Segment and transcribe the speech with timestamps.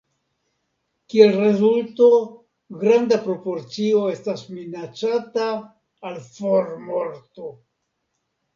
[1.13, 2.07] Kiel rezulto,
[2.85, 5.47] granda proporcio estas minacata
[6.11, 7.55] al formorto.